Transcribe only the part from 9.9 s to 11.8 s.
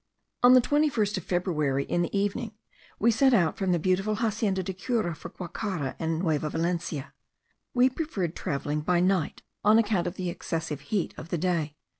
of the excessive heat of the day.